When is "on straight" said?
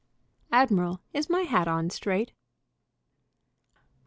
1.67-2.31